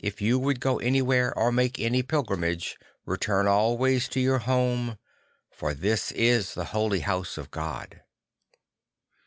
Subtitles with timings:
[0.00, 4.96] If you would go anywhere or make any pilgrimage, return always to your home;
[5.50, 8.00] for this is the holy house of God."